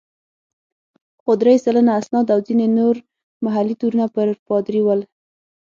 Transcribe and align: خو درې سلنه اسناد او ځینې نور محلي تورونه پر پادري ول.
خو 1.21 1.31
درې 1.41 1.55
سلنه 1.65 1.91
اسناد 1.99 2.27
او 2.33 2.39
ځینې 2.47 2.67
نور 2.77 2.95
محلي 3.45 3.75
تورونه 3.79 4.05
پر 4.15 4.27
پادري 4.47 4.81
ول. 4.83 5.01